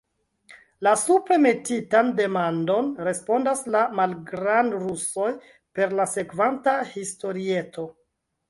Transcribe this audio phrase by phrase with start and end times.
[0.85, 5.29] La supre metitan demandon respondas la malgrand'rusoj
[5.81, 7.91] per la sekvanta historieto.